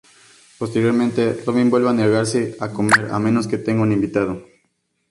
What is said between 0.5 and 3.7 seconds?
Posteriormente, Robin vuelve a negarse a comer a menos que